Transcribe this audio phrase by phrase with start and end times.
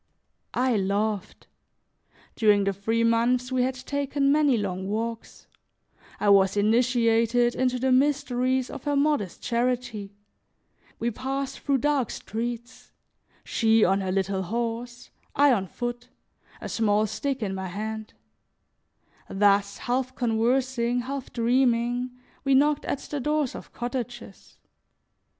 [0.55, 1.45] I loved.
[2.35, 5.45] During the three months we had taken many long walks;
[6.19, 10.15] I was initiated into the mysteries of her modest charity;
[10.97, 12.91] we passed through dark streets,
[13.43, 16.09] she on her little horse, I on foot,
[16.59, 18.15] a small stick in my hand;
[19.29, 22.09] thus, half conversing, half dreaming,
[22.43, 24.57] we knocked at the doors of cottages.